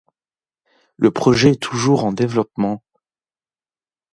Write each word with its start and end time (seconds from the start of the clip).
Le 0.97 1.11
projet 1.11 1.51
est 1.51 1.61
toujours 1.61 2.05
en 2.05 2.11
développement. 2.11 2.81